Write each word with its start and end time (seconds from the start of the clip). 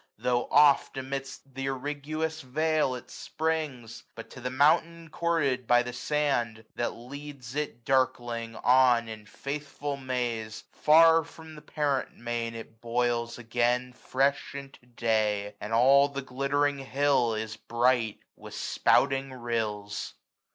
Though 0.17 0.47
oft 0.49 0.97
amidst 0.97 1.43
th' 1.53 1.59
irriguous 1.59 2.41
vale 2.41 2.95
it 2.95 3.11
springs; 3.11 4.01
But 4.15 4.31
to 4.31 4.41
the 4.41 4.49
mountain 4.49 5.11
courted 5.11 5.67
by 5.67 5.83
the 5.83 5.93
sand, 5.93 6.65
750 6.75 6.81
That 6.81 6.95
leads 6.97 7.53
it 7.53 7.85
darkling 7.85 8.55
on 8.55 9.07
in 9.07 9.27
faithful 9.27 9.97
maze. 9.97 10.63
Far 10.71 11.23
from 11.23 11.53
the 11.53 11.61
parent 11.61 12.17
main, 12.17 12.55
it 12.55 12.81
boils 12.81 13.37
again 13.37 13.93
Fresh 13.93 14.55
into 14.55 14.87
day; 14.87 15.53
and 15.61 15.71
all 15.71 16.07
the 16.09 16.23
glittering 16.23 16.79
hill 16.79 17.35
Is 17.35 17.55
bright 17.55 18.21
with 18.35 18.55
spouting 18.55 19.31
rills. 19.31 20.15